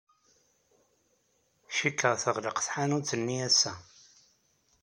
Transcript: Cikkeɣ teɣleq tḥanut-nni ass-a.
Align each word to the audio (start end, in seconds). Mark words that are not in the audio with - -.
Cikkeɣ 1.77 2.13
teɣleq 2.23 2.57
tḥanut-nni 2.65 3.37
ass-a. 3.47 3.73